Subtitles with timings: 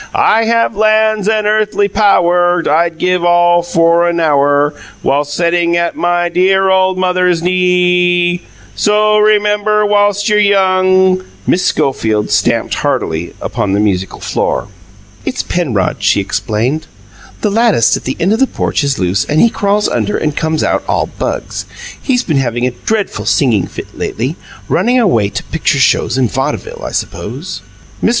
[0.15, 2.67] "I have lands and earthly pow wur.
[2.67, 4.71] I'd give all for a now wur,
[5.03, 8.41] Whi ilst setting at MY Y Y dear old mother's knee ee,
[8.73, 13.79] So o o rem mem bur whilst you're young" Miss Schofield stamped heartily upon the
[13.79, 14.69] musical floor.
[15.23, 16.87] "It's Penrod," she explained.
[17.41, 20.35] "The lattice at the end of the porch is loose, and he crawls under and
[20.35, 21.67] comes out all bugs.
[22.01, 24.35] He's been having a dreadful singing fit lately
[24.67, 27.61] running away to picture shows and vaudeville, I suppose."
[28.03, 28.09] Mr.